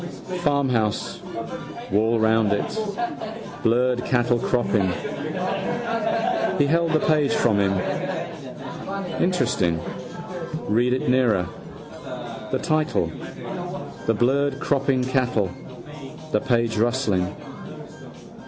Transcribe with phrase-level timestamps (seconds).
[0.39, 1.21] Farmhouse,
[1.91, 2.79] wall round it,
[3.63, 4.87] blurred cattle cropping.
[6.57, 7.73] He held the page from him:
[9.21, 9.79] interesting:
[10.67, 11.47] read it nearer,
[12.51, 13.11] the title,
[14.07, 15.51] the blurred cropping cattle,
[16.31, 17.35] the page rustling.